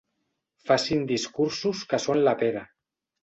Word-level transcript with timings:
Facin 0.69 1.03
discursos 1.11 1.83
que 1.91 1.99
són 2.07 2.23
la 2.29 2.35
pera. 2.43 2.65